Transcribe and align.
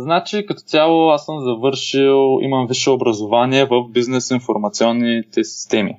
Значи, 0.00 0.46
като 0.46 0.60
цяло 0.60 1.08
аз 1.08 1.24
съм 1.24 1.40
завършил, 1.40 2.38
имам 2.42 2.66
висше 2.66 2.90
образование 2.90 3.64
в 3.64 3.88
бизнес 3.90 4.30
информационните 4.30 5.44
системи. 5.44 5.96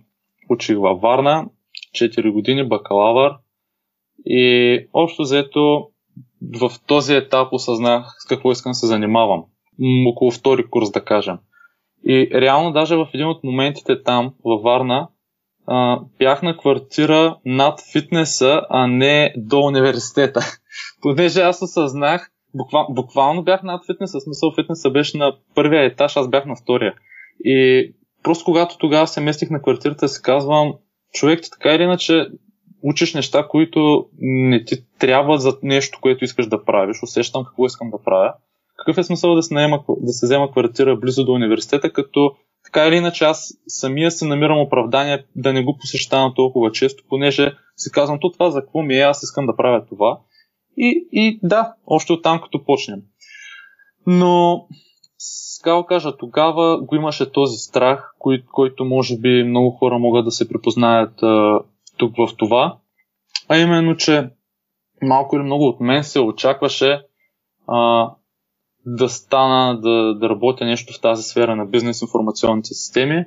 Учих 0.49 0.77
във 0.77 1.01
Варна, 1.01 1.45
4 1.95 2.31
години 2.31 2.67
бакалавър 2.67 3.31
и 4.25 4.77
общо 4.93 5.21
взето 5.21 5.87
в 6.59 6.71
този 6.87 7.15
етап 7.15 7.47
осъзнах 7.51 8.15
с 8.19 8.25
какво 8.27 8.51
искам 8.51 8.73
се 8.73 8.87
занимавам. 8.87 9.43
Около 10.07 10.31
втори 10.31 10.69
курс, 10.69 10.91
да 10.91 11.05
кажем. 11.05 11.37
И 12.05 12.29
реално 12.33 12.71
даже 12.71 12.95
в 12.95 13.07
един 13.13 13.27
от 13.27 13.43
моментите 13.43 14.03
там, 14.03 14.33
във 14.45 14.61
Варна, 14.61 15.07
бях 16.19 16.41
на 16.41 16.57
квартира 16.57 17.37
над 17.45 17.79
фитнеса, 17.91 18.61
а 18.69 18.87
не 18.87 19.33
до 19.37 19.59
университета. 19.59 20.41
Понеже 21.01 21.41
аз 21.41 21.61
осъзнах, 21.61 22.31
буквал, 22.55 22.87
буквално 22.89 23.43
бях 23.43 23.63
над 23.63 23.85
фитнеса, 23.85 24.19
смисъл 24.19 24.51
фитнеса 24.55 24.89
беше 24.89 25.17
на 25.17 25.35
първия 25.55 25.85
етаж, 25.85 26.17
аз 26.17 26.29
бях 26.29 26.45
на 26.45 26.55
втория. 26.55 26.93
И 27.43 27.91
просто 28.23 28.45
когато 28.45 28.77
тогава 28.77 29.07
се 29.07 29.21
местих 29.21 29.49
на 29.49 29.61
квартирата, 29.61 30.07
си 30.07 30.21
казвам, 30.21 30.73
човек 31.13 31.41
ти 31.41 31.49
така 31.49 31.73
или 31.73 31.83
иначе 31.83 32.27
учиш 32.83 33.13
неща, 33.13 33.47
които 33.49 34.05
не 34.19 34.63
ти 34.63 34.75
трябва 34.99 35.37
за 35.37 35.57
нещо, 35.63 35.99
което 36.01 36.23
искаш 36.23 36.47
да 36.47 36.65
правиш. 36.65 37.03
Усещам 37.03 37.43
какво 37.45 37.65
искам 37.65 37.89
да 37.89 38.03
правя. 38.05 38.33
Какъв 38.77 38.97
е 38.97 39.03
смисъл 39.03 39.35
да 39.35 39.43
се, 39.43 39.53
наема, 39.53 39.83
да 39.89 40.11
се 40.11 40.25
взема 40.25 40.51
квартира 40.51 40.95
близо 40.95 41.25
до 41.25 41.31
университета, 41.31 41.93
като 41.93 42.31
така 42.65 42.87
или 42.87 42.95
иначе 42.95 43.23
аз 43.23 43.53
самия 43.67 44.11
се 44.11 44.25
намирам 44.25 44.59
оправдание 44.59 45.25
да 45.35 45.53
не 45.53 45.63
го 45.63 45.77
посещавам 45.77 46.33
толкова 46.35 46.71
често, 46.71 47.03
понеже 47.09 47.53
си 47.77 47.91
казвам, 47.91 48.19
то 48.21 48.31
това 48.31 48.51
за 48.51 48.61
какво 48.61 48.81
ми 48.81 48.97
е, 48.97 49.01
аз 49.01 49.23
искам 49.23 49.45
да 49.45 49.55
правя 49.55 49.85
това. 49.85 50.19
И, 50.79 51.07
и 51.11 51.39
да, 51.43 51.73
още 51.85 52.13
оттам 52.13 52.41
като 52.41 52.63
почнем. 52.63 53.01
Но, 54.07 54.65
сега 55.17 55.75
го 55.75 55.85
кажа, 55.85 56.17
тогава 56.17 56.81
го 56.81 56.95
имаше 56.95 57.31
този 57.31 57.57
страх, 57.57 58.15
кой, 58.19 58.43
който 58.51 58.85
може 58.85 59.17
би 59.17 59.43
много 59.43 59.71
хора 59.71 59.99
могат 59.99 60.25
да 60.25 60.31
се 60.31 60.49
припознаят 60.49 61.23
а, 61.23 61.59
тук 61.97 62.15
в 62.17 62.35
това. 62.37 62.77
А 63.49 63.57
именно, 63.57 63.97
че 63.97 64.29
малко 65.01 65.35
или 65.35 65.43
много 65.43 65.67
от 65.67 65.79
мен 65.79 66.03
се 66.03 66.19
очакваше 66.19 67.01
а, 67.67 68.09
да 68.85 69.09
стана, 69.09 69.81
да, 69.81 70.15
да 70.15 70.29
работя 70.29 70.65
нещо 70.65 70.93
в 70.93 71.01
тази 71.01 71.23
сфера 71.23 71.55
на 71.55 71.65
бизнес 71.65 72.01
информационните 72.01 72.73
системи, 72.73 73.25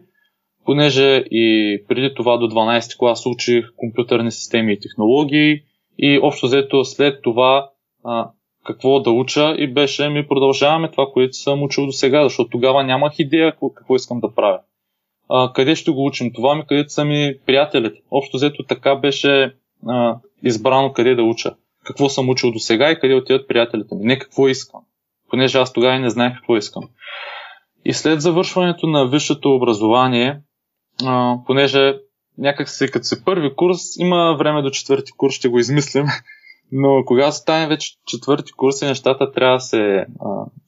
понеже 0.64 1.24
и 1.30 1.76
преди 1.88 2.14
това 2.14 2.36
до 2.36 2.46
12 2.46 2.98
клас 2.98 3.26
учих 3.26 3.64
компютърни 3.76 4.30
системи 4.30 4.72
и 4.72 4.80
технологии 4.80 5.62
и 5.98 6.18
общо 6.22 6.46
взето 6.46 6.84
след 6.84 7.22
това 7.22 7.70
а, 8.04 8.28
какво 8.64 9.00
да 9.00 9.10
уча 9.10 9.54
и 9.58 9.72
беше 9.72 10.08
ми 10.08 10.28
продължаваме 10.28 10.90
това, 10.90 11.06
което 11.12 11.36
съм 11.36 11.62
учил 11.62 11.86
до 11.86 11.92
сега, 11.92 12.24
защото 12.24 12.50
тогава 12.50 12.84
нямах 12.84 13.18
идея 13.18 13.50
какво, 13.50 13.70
какво 13.70 13.96
искам 13.96 14.20
да 14.20 14.34
правя. 14.34 14.60
А, 15.28 15.52
къде 15.52 15.74
ще 15.74 15.90
го 15.90 16.06
учим? 16.06 16.32
Това 16.32 16.54
ми 16.54 16.66
където 16.66 16.92
са 16.92 17.04
ми 17.04 17.34
приятелите. 17.46 18.00
Общо 18.10 18.36
взето 18.36 18.62
така 18.62 18.94
беше 18.96 19.54
а, 19.86 20.16
избрано 20.42 20.92
къде 20.92 21.14
да 21.14 21.22
уча. 21.22 21.54
Какво 21.84 22.08
съм 22.08 22.28
учил 22.28 22.52
до 22.52 22.58
сега 22.58 22.90
и 22.90 22.98
къде 22.98 23.14
отиват 23.14 23.48
приятелите 23.48 23.94
ми. 23.94 24.04
Не 24.04 24.18
какво 24.18 24.48
искам 24.48 24.80
понеже 25.32 25.58
аз 25.58 25.72
тогава 25.72 25.98
не 25.98 26.10
знаех 26.10 26.34
какво 26.34 26.56
искам. 26.56 26.88
И 27.84 27.92
след 27.92 28.20
завършването 28.20 28.86
на 28.86 29.08
висшето 29.08 29.54
образование, 29.54 30.40
а, 31.04 31.36
понеже 31.46 31.94
някак 32.38 32.68
си 32.68 32.90
като 32.90 33.04
си 33.04 33.24
първи 33.24 33.54
курс, 33.56 33.78
има 33.98 34.36
време 34.38 34.62
до 34.62 34.70
четвърти 34.70 35.12
курс, 35.12 35.34
ще 35.34 35.48
го 35.48 35.58
измислим, 35.58 36.06
но 36.72 37.02
когато 37.06 37.36
стане 37.36 37.66
вече 37.66 37.96
четвърти 38.06 38.52
курс 38.52 38.82
и 38.82 38.86
нещата 38.86 39.32
трябва 39.32 39.56
да 39.56 39.60
се 39.60 39.78
а, 39.78 40.06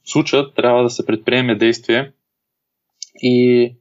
случат, 0.05 0.55
трябва 0.55 0.83
да 0.83 0.89
се 0.89 1.05
предприеме 1.05 1.55
действие. 1.55 2.11
И 3.21 3.75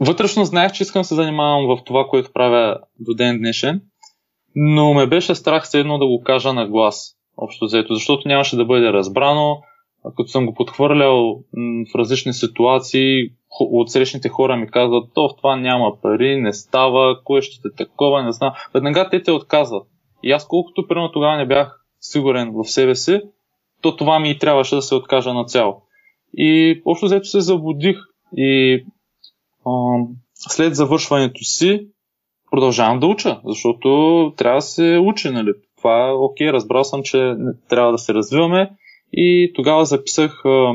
вътрешно 0.00 0.44
знаех, 0.44 0.72
че 0.72 0.82
искам 0.82 1.04
се 1.04 1.14
занимавам 1.14 1.66
в 1.66 1.84
това, 1.84 2.06
което 2.10 2.32
правя 2.32 2.78
до 3.00 3.14
ден 3.14 3.38
днешен, 3.38 3.82
но 4.54 4.94
ме 4.94 5.06
беше 5.06 5.34
страх 5.34 5.64
все 5.64 5.80
едно 5.80 5.98
да 5.98 6.06
го 6.06 6.22
кажа 6.22 6.52
на 6.52 6.68
глас 6.68 7.16
общо 7.36 7.64
взето, 7.64 7.94
защото 7.94 8.28
нямаше 8.28 8.56
да 8.56 8.64
бъде 8.64 8.92
разбрано. 8.92 9.60
Като 10.16 10.28
съм 10.28 10.46
го 10.46 10.54
подхвърлял 10.54 11.40
в 11.92 11.94
различни 11.94 12.32
ситуации, 12.32 13.28
от 13.60 13.90
срещните 13.90 14.28
хора 14.28 14.56
ми 14.56 14.70
казват, 14.70 15.10
то 15.14 15.28
в 15.28 15.36
това 15.36 15.56
няма 15.56 15.92
пари, 16.02 16.40
не 16.40 16.52
става, 16.52 17.24
кое 17.24 17.42
ще 17.42 17.62
те 17.62 17.84
такова, 17.84 18.22
не 18.22 18.32
знам. 18.32 18.52
Веднага 18.74 19.08
те 19.10 19.22
те 19.22 19.32
отказват. 19.32 19.86
И 20.22 20.32
аз 20.32 20.46
колкото 20.46 20.88
примерно 20.88 21.12
тогава 21.12 21.36
не 21.36 21.46
бях 21.46 21.84
сигурен 22.00 22.52
в 22.54 22.64
себе 22.64 22.94
си, 22.94 23.20
то 23.82 23.96
това 23.96 24.18
ми 24.18 24.30
и 24.30 24.38
трябваше 24.38 24.74
да 24.74 24.82
се 24.82 24.94
откажа 24.94 25.34
на 25.34 25.44
цяло. 25.44 25.82
И 26.36 26.82
общо 26.84 27.06
взето 27.06 27.24
се 27.24 27.40
заблудих 27.40 27.96
и 28.36 28.84
а, 29.66 29.70
след 30.34 30.76
завършването 30.76 31.44
си 31.44 31.86
продължавам 32.50 33.00
да 33.00 33.06
уча, 33.06 33.40
защото 33.44 33.88
трябва 34.36 34.58
да 34.58 34.62
се 34.62 34.98
учи, 35.02 35.30
нали? 35.30 35.52
това 35.76 36.08
е 36.08 36.12
окей, 36.12 36.52
разбрал 36.52 36.84
съм, 36.84 37.02
че 37.02 37.34
трябва 37.68 37.92
да 37.92 37.98
се 37.98 38.14
развиваме 38.14 38.70
и 39.12 39.52
тогава 39.54 39.84
записах 39.84 40.44
а, 40.44 40.74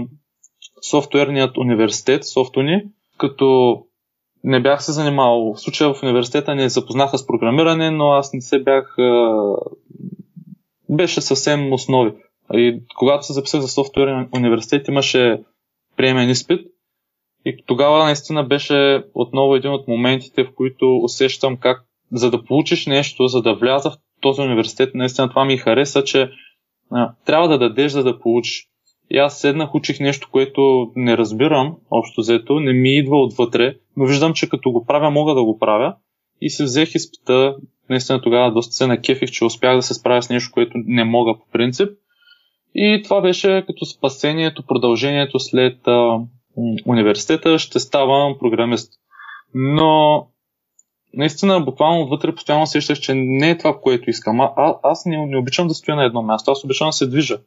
софтуерният 0.82 1.58
университет, 1.58 2.26
софтуни, 2.26 2.84
като 3.18 3.78
не 4.44 4.62
бях 4.62 4.84
се 4.84 4.92
занимавал. 4.92 5.54
В 5.54 5.62
случая 5.62 5.94
в 5.94 6.04
университета 6.04 6.56
не 6.56 6.70
запознаха 6.70 7.18
с 7.18 7.28
програмиране, 7.28 7.92
но 7.92 8.12
аз 8.12 8.34
не 8.34 8.42
се 8.42 8.60
бях... 8.60 8.96
Беше 10.90 11.22
съвсем 11.22 11.74
основи. 11.74 12.14
И 12.54 12.82
когато 12.96 13.26
се 13.26 13.34
записах 13.34 13.62
за 13.62 13.68
софтуерен 13.68 14.30
университет, 14.36 14.88
имаше 14.88 15.44
приемен 15.98 16.30
изпит. 16.30 16.68
И 17.46 17.64
тогава 17.66 18.04
наистина 18.04 18.44
беше 18.44 19.04
отново 19.14 19.56
един 19.56 19.72
от 19.72 19.88
моментите, 19.88 20.44
в 20.44 20.56
които 20.56 20.98
усещам 20.98 21.58
как 21.58 21.84
за 22.12 22.32
да 22.32 22.44
получиш 22.44 22.86
нещо, 22.86 23.28
за 23.28 23.42
да 23.42 23.54
вляза 23.54 23.92
в 23.92 23.98
този 24.22 24.42
университет, 24.42 24.96
наистина 24.96 25.30
това 25.30 25.46
ми 25.46 25.58
хареса, 25.58 26.04
че 26.04 26.30
а, 26.92 27.14
трябва 27.26 27.48
да 27.48 27.58
дадеш, 27.58 27.92
за 27.92 28.04
да 28.04 28.20
получиш. 28.20 28.68
И 29.14 29.18
аз 29.18 29.40
седнах, 29.40 29.76
учих 29.76 30.00
нещо, 30.00 30.28
което 30.32 30.92
не 30.96 31.18
разбирам, 31.18 31.76
общо 31.92 32.22
взето, 32.22 32.60
не 32.60 32.74
ми 32.74 32.98
идва 32.98 33.22
отвътре, 33.22 33.76
но 33.98 34.06
виждам, 34.06 34.34
че 34.34 34.50
като 34.50 34.72
го 34.72 34.86
правя, 34.86 35.12
мога 35.12 35.34
да 35.34 35.44
го 35.44 35.60
правя. 35.60 35.96
И 36.42 36.50
се 36.50 36.64
взех 36.64 36.96
изпита, 36.96 37.56
наистина 37.90 38.22
тогава 38.22 38.54
доста 38.54 38.74
се 38.74 38.88
накефих, 38.88 39.32
че 39.32 39.46
успях 39.46 39.76
да 39.76 39.82
се 39.82 39.94
справя 39.94 40.22
с 40.22 40.30
нещо, 40.30 40.52
което 40.54 40.72
не 40.76 41.04
мога 41.04 41.34
по 41.40 41.46
принцип. 41.52 41.90
И 42.76 43.02
това 43.04 43.22
беше 43.22 43.64
като 43.68 43.86
спасението, 43.86 44.66
продължението 44.66 45.40
след 45.40 45.88
а, 45.88 46.20
университета, 46.86 47.60
ще 47.60 47.80
ставам 47.80 48.38
програмист. 48.40 48.94
Но 49.54 50.28
наистина, 51.14 51.62
буквално 51.62 52.08
вътре 52.08 52.36
постоянно 52.36 52.68
сещаш, 52.68 53.00
че 53.00 53.14
не 53.16 53.50
е 53.50 53.58
това, 53.58 53.80
което 53.82 54.10
искам. 54.10 54.42
А, 54.42 54.76
аз 54.84 55.06
не, 55.06 55.26
не 55.26 55.38
обичам 55.38 55.68
да 55.68 55.74
стоя 55.74 55.96
на 55.96 56.06
едно 56.06 56.22
място, 56.22 56.52
аз 56.52 56.64
обичам 56.64 56.88
да 56.88 56.94
се 56.94 57.08
движа. 57.08 57.40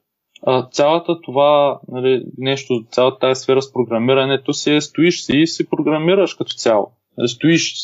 Цялата 0.71 1.21
това 1.21 1.81
нали, 1.89 2.25
нещо, 2.39 2.85
цялата 2.91 3.19
тази 3.19 3.41
сфера 3.41 3.63
с 3.63 3.73
програмирането 3.73 4.53
си 4.53 4.75
е 4.75 4.81
стоиш 4.81 5.23
си 5.23 5.37
и 5.37 5.47
си 5.47 5.71
програмираш 5.71 6.35
като 6.35 6.55
цяло. 6.55 6.93
Нали, 7.19 7.29
стоиш 7.29 7.75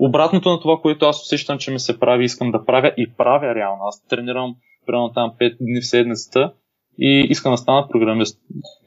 обратното 0.00 0.50
на 0.50 0.60
това, 0.60 0.78
което 0.82 1.06
аз 1.06 1.22
усещам, 1.22 1.58
че 1.58 1.70
ми 1.70 1.78
се 1.78 2.00
прави, 2.00 2.24
искам 2.24 2.50
да 2.50 2.64
правя 2.64 2.92
и 2.96 3.12
правя 3.16 3.54
реално. 3.54 3.82
Аз 3.84 4.06
тренирам 4.08 4.54
примерно 4.86 5.12
там 5.12 5.32
5 5.40 5.56
дни 5.60 5.80
в 5.80 5.86
седмицата 5.86 6.52
и 6.98 7.26
искам 7.30 7.52
да 7.52 7.56
стана 7.56 7.88
програмист. 7.88 8.38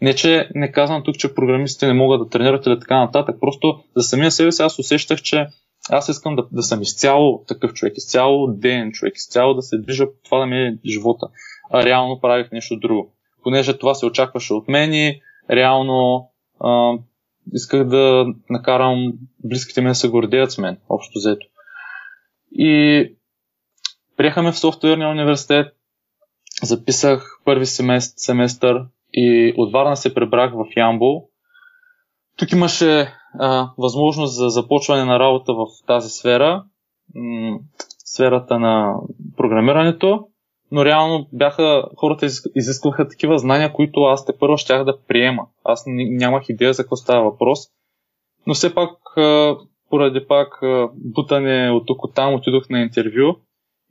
Не, 0.01 0.15
че 0.15 0.49
не 0.55 0.71
казвам 0.71 1.03
тук, 1.03 1.15
че 1.15 1.35
програмистите 1.35 1.87
не 1.87 1.93
могат 1.93 2.21
да 2.21 2.29
тренират 2.29 2.65
или 2.65 2.79
така 2.79 2.99
нататък, 2.99 3.35
просто 3.39 3.79
за 3.95 4.03
самия 4.03 4.31
себе 4.31 4.51
си 4.51 4.61
аз 4.61 4.79
усещах, 4.79 5.21
че 5.21 5.47
аз 5.89 6.09
искам 6.09 6.35
да, 6.35 6.47
да 6.51 6.63
съм 6.63 6.81
изцяло 6.81 7.43
такъв 7.47 7.73
човек, 7.73 7.93
изцяло 7.97 8.47
ден 8.47 8.91
човек, 8.91 9.13
изцяло 9.15 9.53
да 9.53 9.61
се 9.61 9.77
движа 9.77 10.05
по 10.05 10.17
това 10.23 10.39
да 10.39 10.45
ми 10.45 10.57
е 10.57 10.77
живота. 10.85 11.27
Реално 11.73 12.19
правих 12.19 12.51
нещо 12.51 12.79
друго. 12.79 13.13
Понеже 13.43 13.77
това 13.77 13.93
се 13.93 14.05
очакваше 14.05 14.53
от 14.53 14.67
мен 14.67 15.15
реално 15.51 16.29
а, 16.59 16.93
исках 17.53 17.87
да 17.87 18.25
накарам 18.49 19.13
близките 19.43 19.81
ми 19.81 19.87
да 19.87 19.95
се 19.95 20.09
гордеят 20.09 20.51
с 20.51 20.57
мен, 20.57 20.77
общо 20.89 21.19
взето. 21.19 21.47
И 22.51 23.15
приехаме 24.17 24.51
в 24.51 24.59
софтуерния 24.59 25.09
университет, 25.09 25.75
записах 26.63 27.39
първи 27.45 27.65
семестър, 27.65 28.13
семестър 28.17 28.85
и 29.13 29.53
от 29.57 29.71
Варна 29.71 29.97
се 29.97 30.13
пребрах 30.13 30.53
в 30.53 30.65
Ямбол. 30.77 31.27
Тук 32.37 32.51
имаше 32.51 33.13
а, 33.39 33.69
възможност 33.77 34.35
за 34.35 34.49
започване 34.49 35.05
на 35.05 35.19
работа 35.19 35.53
в 35.53 35.65
тази 35.87 36.09
сфера, 36.09 36.63
м- 37.15 37.59
сферата 38.05 38.59
на 38.59 38.95
програмирането, 39.37 40.27
но 40.73 40.85
реално 40.85 41.27
бяха, 41.33 41.83
хората 41.97 42.25
изискваха 42.55 43.07
такива 43.07 43.37
знания, 43.37 43.73
които 43.73 43.99
аз 43.99 44.25
те 44.25 44.33
първо 44.39 44.57
щях 44.57 44.83
да 44.83 44.97
приема. 45.07 45.47
Аз 45.63 45.83
нямах 45.87 46.43
идея 46.49 46.73
за 46.73 46.83
какво 46.83 46.95
става 46.95 47.23
въпрос. 47.23 47.59
Но 48.47 48.53
все 48.53 48.75
пак, 48.75 48.89
поради 49.89 50.27
пак 50.27 50.59
бутане 50.95 51.71
от 51.71 51.87
тук 51.87 52.15
там, 52.15 52.33
отидох 52.33 52.69
на 52.69 52.81
интервю 52.81 53.35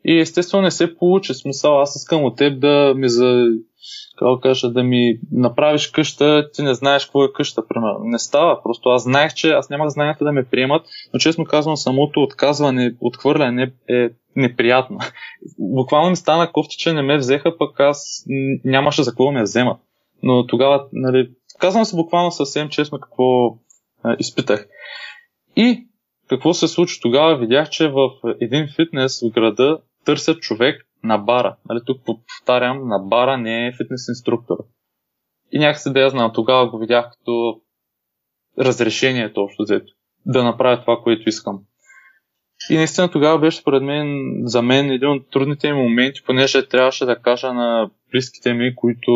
И 0.05 0.21
естествено 0.21 0.63
не 0.63 0.71
се 0.71 0.97
получи. 0.97 1.35
Смисъл, 1.35 1.81
аз 1.81 1.97
искам 1.97 2.25
от 2.25 2.37
теб 2.37 2.61
да 2.61 2.95
ми 2.97 3.09
за 3.09 3.47
какво 4.19 4.41
кажа, 4.41 4.71
да 4.71 4.83
ми 4.83 5.19
направиш 5.33 5.87
къща, 5.87 6.51
ти 6.53 6.63
не 6.63 6.75
знаеш 6.75 7.05
какво 7.05 7.25
е 7.25 7.33
къща, 7.33 7.67
примерно. 7.69 7.99
Не 8.03 8.19
става. 8.19 8.63
Просто 8.63 8.89
аз 8.89 9.03
знаех, 9.03 9.35
че 9.35 9.51
аз 9.51 9.71
нямах 9.71 9.89
знанието 9.89 10.25
да 10.25 10.33
ме 10.33 10.45
приемат, 10.45 10.87
но 11.15 11.19
честно 11.19 11.45
казвам, 11.45 11.77
самото 11.77 12.21
отказване, 12.21 12.95
отхвърляне 13.01 13.73
е 13.89 14.09
неприятно. 14.37 14.99
Буквално 15.59 16.11
ми 16.11 16.17
стана 16.17 16.53
кофти, 16.53 16.77
че 16.77 16.93
не 16.93 17.03
ме 17.03 17.17
взеха, 17.17 17.59
пък 17.59 17.81
аз 17.81 18.25
нямаше 18.65 19.03
за 19.03 19.11
какво 19.11 19.33
ме 19.33 19.43
вземат. 19.43 19.81
Но 20.23 20.47
тогава, 20.47 20.87
нали, 20.93 21.31
казвам 21.59 21.85
се 21.85 21.97
буквално 21.97 22.31
съвсем 22.31 22.69
честно 22.69 23.01
какво 23.01 23.59
а, 24.03 24.17
изпитах. 24.19 24.69
И 25.57 25.87
какво 26.29 26.55
се 26.55 26.69
случи 26.69 27.01
тогава? 27.03 27.39
Видях, 27.39 27.71
че 27.71 27.89
в 27.89 28.11
един 28.41 28.69
фитнес 28.77 29.21
в 29.21 29.33
града 29.33 29.79
търсят 30.05 30.41
човек 30.41 30.87
на 31.05 31.19
бара. 31.19 31.57
Нали, 31.69 31.81
тук 31.87 32.01
повтарям, 32.05 32.89
на 32.89 32.99
бара 32.99 33.39
не 33.39 33.67
е 33.67 33.73
фитнес 33.73 34.09
инструктор. 34.09 34.57
И 35.53 35.59
някакси 35.59 35.93
да 35.93 36.01
я 36.01 36.11
знам, 36.11 36.31
тогава 36.35 36.71
го 36.71 36.79
видях 36.79 37.11
като 37.11 37.61
разрешението 38.59 39.41
общо 39.41 39.63
взето. 39.63 39.93
Да 40.27 40.45
направя 40.45 40.81
това, 40.81 41.01
което 41.03 41.29
искам. 41.29 41.61
И 42.71 42.77
наистина 42.77 43.11
тогава 43.11 43.39
беше 43.39 43.57
според 43.57 43.83
мен, 43.83 44.41
за 44.45 44.63
мен 44.63 44.91
един 44.91 45.09
от 45.09 45.31
трудните 45.31 45.73
ми 45.73 45.83
моменти, 45.83 46.21
понеже 46.27 46.69
трябваше 46.69 47.05
да 47.05 47.17
кажа 47.17 47.53
на 47.53 47.91
близките 48.13 48.55
ми, 48.55 48.75
които 48.75 49.13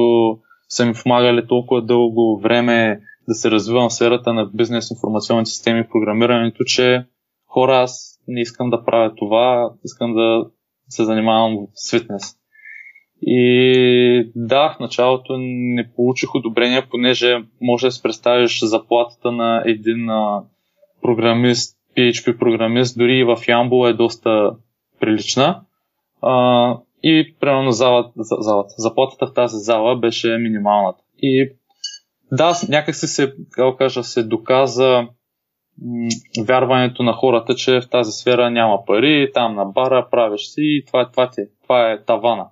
са 0.68 0.86
ми 0.86 0.92
помагали 1.02 1.46
толкова 1.46 1.82
дълго 1.82 2.40
време 2.42 3.00
да 3.28 3.34
се 3.34 3.50
развивам 3.50 3.88
в 3.88 3.92
сферата 3.92 4.32
на 4.32 4.46
бизнес, 4.54 4.90
информационни 4.90 5.46
системи 5.46 5.80
и 5.80 5.88
програмирането, 5.92 6.64
че 6.64 7.04
хора, 7.46 7.76
аз 7.76 8.20
не 8.28 8.40
искам 8.40 8.70
да 8.70 8.84
правя 8.84 9.14
това, 9.14 9.70
искам 9.84 10.14
да 10.14 10.44
се 10.88 11.04
занимавам 11.04 11.66
с 11.74 11.90
фитнес. 11.90 12.22
И 13.22 14.30
да, 14.34 14.74
в 14.76 14.80
началото 14.80 15.36
не 15.38 15.92
получих 15.96 16.34
одобрение, 16.34 16.86
понеже 16.90 17.42
може 17.60 17.86
да 17.86 17.90
си 17.90 18.02
представиш 18.02 18.60
заплатата 18.64 19.32
на 19.32 19.62
един 19.66 20.06
програмист, 21.02 21.75
PHP 21.96 22.38
програмист, 22.38 22.98
дори 22.98 23.18
и 23.18 23.24
в 23.24 23.38
Ямбол 23.48 23.88
е 23.88 23.92
доста 23.92 24.50
прилична. 25.00 25.60
А, 26.22 26.76
и 27.02 27.36
примерно 27.40 27.70
залата, 27.70 28.12
залата, 28.16 28.74
заплатата 28.76 29.26
в 29.26 29.34
тази 29.34 29.56
зала 29.56 29.96
беше 29.96 30.38
минималната. 30.38 31.02
И 31.18 31.52
да, 32.32 32.52
някакси 32.68 33.06
се, 33.06 33.34
как 33.50 33.78
кажа, 33.78 34.04
се 34.04 34.22
доказа 34.22 35.08
вярването 36.46 37.02
на 37.02 37.12
хората, 37.12 37.54
че 37.54 37.80
в 37.80 37.88
тази 37.90 38.12
сфера 38.12 38.50
няма 38.50 38.84
пари, 38.86 39.30
там 39.34 39.54
на 39.54 39.64
бара 39.64 40.08
правиш 40.10 40.40
си 40.40 40.62
и 40.62 40.84
това, 40.86 41.10
това, 41.10 41.30
ти, 41.30 41.40
това 41.62 41.92
е 41.92 42.04
тавана. 42.04 42.46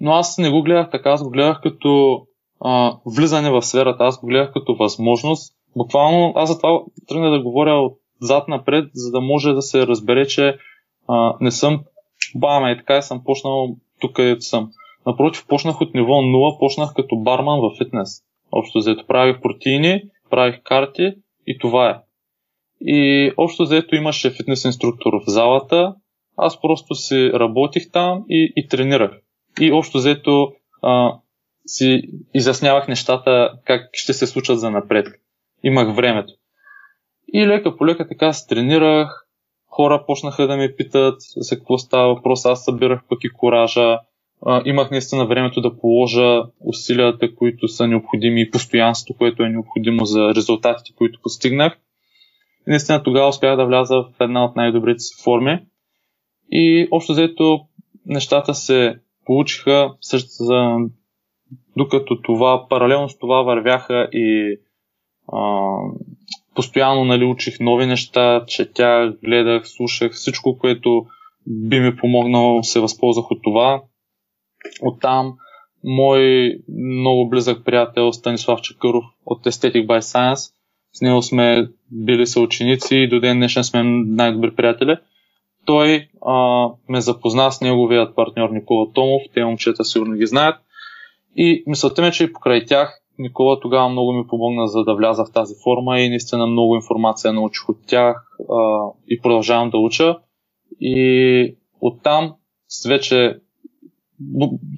Но 0.00 0.12
аз 0.12 0.38
не 0.38 0.50
го 0.50 0.62
гледах 0.62 0.90
така, 0.90 1.10
аз 1.10 1.22
го 1.22 1.30
гледах 1.30 1.60
като 1.62 2.22
а, 2.60 2.96
влизане 3.06 3.50
в 3.50 3.62
сферата, 3.62 4.04
аз 4.04 4.20
го 4.20 4.26
гледах 4.26 4.52
като 4.52 4.74
възможност. 4.74 5.54
Буквално 5.76 6.32
аз 6.36 6.48
за 6.48 6.58
това 6.58 6.82
тръгна 7.08 7.30
да 7.30 7.42
говоря 7.42 7.90
отзад 8.22 8.48
напред, 8.48 8.90
за 8.94 9.10
да 9.10 9.20
може 9.20 9.52
да 9.52 9.62
се 9.62 9.86
разбере, 9.86 10.26
че 10.26 10.56
а, 11.08 11.34
не 11.40 11.50
съм 11.50 11.80
баме 12.34 12.70
и 12.70 12.76
така 12.76 12.96
и 12.96 13.02
съм 13.02 13.24
почнал 13.24 13.76
тук 14.00 14.16
където 14.16 14.40
съм. 14.40 14.70
Напротив, 15.06 15.46
почнах 15.48 15.80
от 15.80 15.94
ниво 15.94 16.12
0, 16.12 16.58
почнах 16.58 16.94
като 16.94 17.16
барман 17.16 17.60
в 17.60 17.78
фитнес. 17.78 18.22
Общо 18.52 18.78
взето 18.78 19.06
правих 19.06 19.40
протеини, 19.40 20.02
правих 20.30 20.62
карти 20.62 21.14
и 21.46 21.58
това 21.58 21.90
е. 21.90 21.94
И 22.80 23.32
общо 23.36 23.62
взето 23.62 23.96
имаше 23.96 24.30
фитнес 24.30 24.64
инструктор 24.64 25.12
в 25.12 25.30
залата, 25.30 25.94
аз 26.36 26.60
просто 26.60 26.94
си 26.94 27.30
работих 27.32 27.90
там 27.92 28.24
и, 28.28 28.52
и 28.56 28.68
тренирах. 28.68 29.10
И 29.60 29.72
общо 29.72 29.98
взето 29.98 30.52
а, 30.82 31.18
си 31.66 32.02
изяснявах 32.34 32.88
нещата 32.88 33.52
как 33.64 33.90
ще 33.92 34.12
се 34.12 34.26
случат 34.26 34.60
за 34.60 34.70
напред. 34.70 35.06
Имах 35.64 35.96
времето. 35.96 36.32
И 37.32 37.46
лека 37.46 37.76
по 37.76 37.86
лека 37.86 38.08
така 38.08 38.32
се 38.32 38.46
тренирах, 38.46 39.26
хора 39.66 40.04
почнаха 40.06 40.46
да 40.46 40.56
ме 40.56 40.74
питат 40.76 41.16
за 41.36 41.56
какво 41.56 41.78
става 41.78 42.14
въпрос, 42.14 42.46
аз 42.46 42.64
събирах 42.64 43.00
пък 43.08 43.24
и 43.24 43.30
коража, 43.30 43.98
имах 44.64 44.90
наистина 44.90 45.26
времето 45.26 45.60
да 45.60 45.78
положа 45.78 46.42
усилията, 46.60 47.34
които 47.34 47.68
са 47.68 47.86
необходими 47.86 48.42
и 48.42 48.50
постоянството, 48.50 49.18
което 49.18 49.42
е 49.42 49.48
необходимо 49.48 50.04
за 50.04 50.34
резултатите, 50.34 50.92
които 50.96 51.20
постигнах. 51.22 51.72
И 52.66 52.70
наистина 52.70 53.02
тогава 53.02 53.28
успях 53.28 53.56
да 53.56 53.66
вляза 53.66 53.96
в 53.96 54.12
една 54.20 54.44
от 54.44 54.56
най-добрите 54.56 54.98
си 54.98 55.22
форми. 55.24 55.58
И 56.50 56.88
общо 56.90 57.12
взето 57.12 57.60
нещата 58.06 58.54
се 58.54 58.96
получиха, 59.24 59.94
също 60.00 60.28
за, 60.30 60.76
докато 61.76 62.22
това, 62.22 62.68
паралелно 62.68 63.08
с 63.08 63.18
това 63.18 63.42
вървяха 63.42 64.08
и 64.12 64.56
постоянно 66.54 67.04
нали, 67.04 67.24
учих 67.24 67.60
нови 67.60 67.86
неща, 67.86 68.44
четях, 68.46 69.14
гледах, 69.24 69.68
слушах 69.68 70.12
всичко, 70.12 70.58
което 70.58 71.06
би 71.46 71.80
ми 71.80 71.96
помогнало, 71.96 72.62
се 72.62 72.80
възползвах 72.80 73.30
от 73.30 73.42
това. 73.42 73.82
Оттам 74.82 75.34
мой 75.84 76.52
много 76.68 77.28
близък 77.28 77.64
приятел 77.64 78.12
Станислав 78.12 78.60
Чакъров 78.60 79.04
от 79.26 79.44
Aesthetic 79.44 79.86
by 79.86 79.98
Science. 79.98 80.52
С 80.92 81.00
него 81.00 81.22
сме 81.22 81.68
били 81.90 82.26
съученици 82.26 82.96
и 82.96 83.08
до 83.08 83.20
ден 83.20 83.36
днешен 83.36 83.64
сме 83.64 83.82
най-добри 84.06 84.54
приятели. 84.54 84.96
Той 85.64 86.08
а, 86.26 86.66
ме 86.88 87.00
запозна 87.00 87.52
с 87.52 87.60
неговият 87.60 88.16
партньор 88.16 88.50
Никола 88.50 88.92
Томов, 88.92 89.22
те 89.34 89.44
момчета 89.44 89.84
сигурно 89.84 90.16
ги 90.16 90.26
знаят. 90.26 90.56
И 91.36 91.64
мисълта 91.66 92.02
ми, 92.02 92.08
е, 92.08 92.10
че 92.10 92.24
и 92.24 92.32
покрай 92.32 92.64
тях 92.64 93.00
Никола 93.18 93.60
тогава 93.60 93.88
много 93.88 94.12
ми 94.12 94.26
помогна 94.26 94.66
за 94.66 94.84
да 94.84 94.94
вляза 94.94 95.24
в 95.24 95.32
тази 95.32 95.54
форма 95.64 96.00
и 96.00 96.08
наистина 96.08 96.46
много 96.46 96.76
информация 96.76 97.32
научих 97.32 97.68
от 97.68 97.78
тях 97.86 98.38
а, 98.50 98.88
и 99.08 99.20
продължавам 99.20 99.70
да 99.70 99.78
уча. 99.78 100.18
И 100.80 101.56
оттам 101.80 102.34
вече 102.88 103.40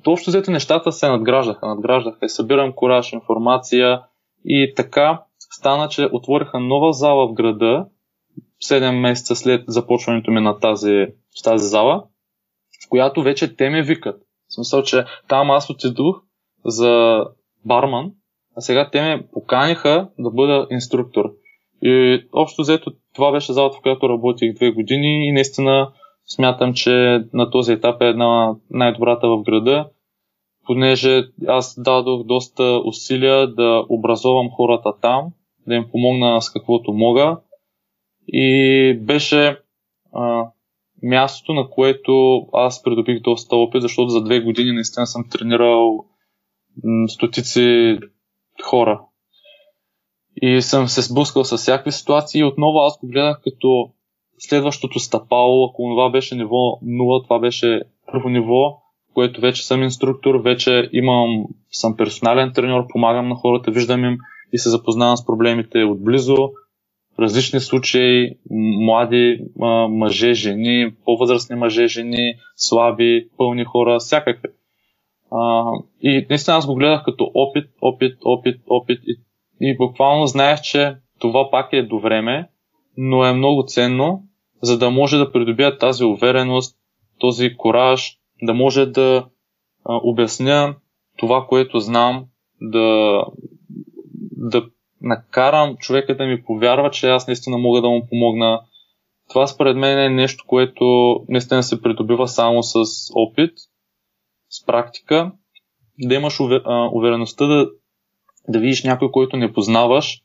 общо 0.06 0.30
взето 0.30 0.50
нещата 0.50 0.92
се 0.92 1.08
надграждаха, 1.08 1.66
надграждаха 1.66 2.26
и 2.26 2.28
събирам 2.28 2.72
кораж, 2.72 3.12
информация 3.12 4.00
и 4.44 4.72
така 4.76 5.22
стана, 5.38 5.88
че 5.88 6.08
отвориха 6.12 6.60
нова 6.60 6.92
зала 6.92 7.28
в 7.28 7.32
града 7.32 7.86
7 8.64 9.00
месеца 9.00 9.36
след 9.36 9.64
започването 9.68 10.30
ми 10.30 10.40
на 10.40 10.58
тази, 10.58 11.06
в 11.40 11.42
тази 11.44 11.66
зала, 11.68 12.04
в 12.84 12.88
която 12.88 13.22
вече 13.22 13.56
те 13.56 13.70
ме 13.70 13.82
викат. 13.82 14.22
В 14.48 14.54
смисъл, 14.54 14.82
че 14.82 15.04
там 15.28 15.50
аз 15.50 15.70
отидох 15.70 16.22
за 16.64 17.24
барман, 17.64 18.12
а 18.56 18.60
сега 18.60 18.90
те 18.90 19.02
ме 19.02 19.26
поканиха 19.32 20.08
да 20.18 20.30
бъда 20.30 20.66
инструктор. 20.70 21.24
И 21.82 22.24
общо 22.32 22.62
взето 22.62 22.92
това 23.14 23.32
беше 23.32 23.52
залата, 23.52 23.76
в 23.78 23.82
която 23.82 24.08
работих 24.08 24.54
две 24.54 24.70
години 24.70 25.28
и 25.28 25.32
наистина 25.32 25.92
смятам, 26.26 26.74
че 26.74 27.24
на 27.32 27.50
този 27.50 27.72
етап 27.72 28.02
е 28.02 28.08
една 28.08 28.54
най-добрата 28.70 29.28
в 29.28 29.42
града, 29.42 29.88
понеже 30.66 31.24
аз 31.46 31.80
дадох 31.82 32.24
доста 32.24 32.80
усилия 32.84 33.54
да 33.54 33.84
образовам 33.88 34.50
хората 34.56 34.92
там, 35.02 35.26
да 35.66 35.74
им 35.74 35.84
помогна 35.90 36.42
с 36.42 36.52
каквото 36.52 36.92
мога. 36.92 37.38
И 38.28 38.98
беше 39.02 39.58
а, 40.12 40.44
мястото, 41.02 41.54
на 41.54 41.70
което 41.70 42.42
аз 42.52 42.82
придобих 42.82 43.20
доста 43.20 43.56
опит, 43.56 43.82
защото 43.82 44.08
за 44.08 44.22
две 44.22 44.40
години 44.40 44.72
наистина 44.72 45.06
съм 45.06 45.24
тренирал 45.30 46.04
м, 46.84 47.08
стотици 47.08 47.98
хора. 48.62 49.00
И 50.42 50.62
съм 50.62 50.88
се 50.88 51.02
сблъскал 51.02 51.44
с 51.44 51.56
всякакви 51.56 51.92
ситуации 51.92 52.44
отново 52.44 52.78
аз 52.78 52.98
го 53.00 53.06
гледах 53.06 53.40
като 53.44 53.90
следващото 54.38 54.98
стъпало, 54.98 55.64
ако 55.64 55.82
това 55.82 56.10
беше 56.10 56.34
ниво 56.34 56.80
0, 56.84 57.24
това 57.24 57.38
беше 57.38 57.80
първо 58.12 58.28
ниво, 58.28 58.78
което 59.14 59.40
вече 59.40 59.66
съм 59.66 59.82
инструктор, 59.82 60.34
вече 60.34 60.90
имам, 60.92 61.44
съм 61.70 61.96
персонален 61.96 62.52
треньор, 62.52 62.86
помагам 62.88 63.28
на 63.28 63.34
хората, 63.34 63.70
виждам 63.70 64.04
им 64.04 64.18
и 64.52 64.58
се 64.58 64.70
запознавам 64.70 65.16
с 65.16 65.26
проблемите 65.26 65.84
отблизо, 65.84 66.36
различни 67.18 67.60
случаи, 67.60 68.30
млади 68.80 69.40
мъже, 69.88 70.34
жени, 70.34 70.94
по-възрастни 71.04 71.56
мъже, 71.56 71.86
жени, 71.86 72.34
слаби, 72.56 73.28
пълни 73.36 73.64
хора, 73.64 73.98
всякакви. 73.98 74.48
А, 75.32 75.70
и 76.02 76.26
наистина 76.30 76.56
аз 76.56 76.66
го 76.66 76.74
гледах 76.74 77.04
като 77.04 77.30
опит, 77.34 77.70
опит, 77.82 78.18
опит, 78.24 78.60
опит 78.68 79.00
и, 79.06 79.20
и 79.60 79.76
буквално 79.76 80.26
знаех, 80.26 80.60
че 80.60 80.96
това 81.18 81.50
пак 81.50 81.72
е 81.72 81.82
до 81.82 81.98
време, 81.98 82.48
но 82.96 83.24
е 83.24 83.32
много 83.32 83.64
ценно, 83.66 84.22
за 84.62 84.78
да 84.78 84.90
може 84.90 85.16
да 85.16 85.32
придобия 85.32 85.78
тази 85.78 86.04
увереност, 86.04 86.76
този 87.18 87.56
кораж, 87.56 88.18
да 88.42 88.54
може 88.54 88.86
да 88.86 89.26
а, 89.84 90.00
обясня 90.02 90.74
това, 91.16 91.46
което 91.48 91.80
знам, 91.80 92.24
да, 92.60 93.22
да 94.36 94.66
накарам 95.00 95.76
човека 95.76 96.16
да 96.16 96.26
ми 96.26 96.42
повярва, 96.42 96.90
че 96.90 97.08
аз 97.08 97.26
наистина 97.26 97.58
мога 97.58 97.80
да 97.80 97.88
му 97.88 98.06
помогна. 98.10 98.60
Това 99.28 99.46
според 99.46 99.76
мен 99.76 99.98
е 99.98 100.08
нещо, 100.08 100.44
което 100.46 101.16
наистина 101.28 101.62
се 101.62 101.82
придобива 101.82 102.28
само 102.28 102.62
с 102.62 102.74
опит, 103.14 103.52
с 104.48 104.66
практика, 104.66 105.32
да 105.98 106.14
имаш 106.14 106.40
увереността 106.92 107.46
да, 107.46 107.68
да 108.48 108.58
видиш 108.58 108.84
някой, 108.84 109.10
който 109.10 109.36
не 109.36 109.52
познаваш 109.52 110.22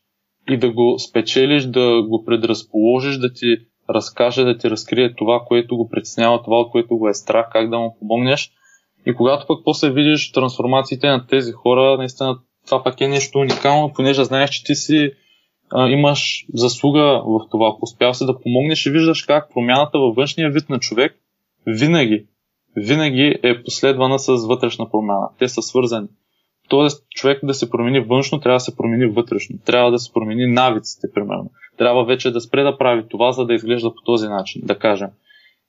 и 0.50 0.58
да 0.58 0.72
го 0.72 1.00
спечелиш, 1.00 1.66
да 1.66 2.04
го 2.10 2.26
предразположиш, 2.26 3.18
да 3.18 3.34
ти 3.34 3.58
разкаже, 3.90 4.44
да 4.44 4.58
ти 4.58 4.70
разкрие 4.70 5.16
това, 5.16 5.42
което 5.48 5.78
го 5.78 5.90
притеснява, 5.90 6.44
това, 6.44 6.66
което 6.72 6.98
го 6.98 7.10
е 7.10 7.14
страх, 7.14 7.50
как 7.52 7.70
да 7.70 7.80
му 7.80 7.96
помогнеш. 8.00 8.52
И 9.06 9.16
когато 9.16 9.48
пък 9.48 9.60
после 9.66 9.90
видиш 9.90 10.32
трансформациите 10.32 11.08
на 11.08 11.28
тези 11.28 11.52
хора, 11.52 11.98
наистина 11.98 12.38
това 12.66 12.84
пък 12.84 13.02
е 13.02 13.08
нещо 13.08 13.40
уникално, 13.40 13.94
понеже 13.94 14.24
знаеш, 14.24 14.50
че 14.50 14.64
ти 14.64 14.76
си 14.76 15.12
а, 15.72 15.90
имаш 15.90 16.46
заслуга 16.54 17.22
в 17.26 17.40
това, 17.52 17.68
ако 17.68 17.80
успял 17.82 18.14
си 18.14 18.26
да 18.26 18.40
помогнеш 18.40 18.86
и 18.86 18.92
виждаш 18.92 19.24
как 19.24 19.54
промяната 19.54 20.00
във 20.00 20.16
външния 20.16 20.50
вид 20.50 20.70
на 20.70 20.80
човек 20.80 21.18
винаги, 21.68 22.26
винаги 22.76 23.36
е 23.44 23.64
последвана 23.64 24.20
с 24.20 24.48
вътрешна 24.48 24.90
промяна. 24.90 25.30
Те 25.40 25.48
са 25.48 25.62
свързани. 25.62 26.08
Тоест, 26.70 27.10
човек 27.10 27.40
да 27.44 27.54
се 27.54 27.70
промени 27.70 28.00
външно, 28.00 28.40
трябва 28.40 28.56
да 28.56 28.60
се 28.60 28.76
промени 28.76 29.06
вътрешно. 29.06 29.60
Трябва 29.66 29.92
да 29.92 30.00
се 30.00 30.14
промени 30.14 30.46
навиците, 30.48 31.08
примерно. 31.14 31.52
Трябва 31.78 32.06
вече 32.06 32.32
да 32.32 32.42
спре 32.42 32.64
да 32.64 32.78
прави 32.78 33.04
това, 33.10 33.32
за 33.32 33.46
да 33.46 33.54
изглежда 33.54 33.90
по 33.96 34.02
този 34.02 34.28
начин, 34.28 34.62
да 34.66 34.80
кажем. 34.80 35.10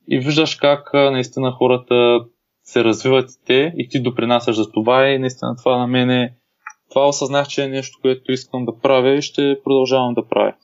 И 0.08 0.18
виждаш 0.18 0.54
как 0.54 0.90
наистина 0.94 1.52
хората 1.52 2.20
се 2.64 2.84
развиват 2.84 3.30
те 3.46 3.72
и 3.76 3.88
ти 3.88 4.00
допринасяш 4.00 4.56
за 4.56 4.70
това 4.70 5.08
и 5.08 5.18
наистина 5.18 5.56
това 5.56 5.78
на 5.78 5.86
мен 5.86 6.10
е 6.10 6.34
това 6.90 7.08
осъзнах, 7.08 7.48
че 7.48 7.64
е 7.64 7.68
нещо, 7.68 7.98
което 8.02 8.32
искам 8.32 8.64
да 8.64 8.78
правя 8.78 9.14
и 9.14 9.22
ще 9.22 9.56
продължавам 9.64 10.14
да 10.14 10.28
правя. 10.28 10.54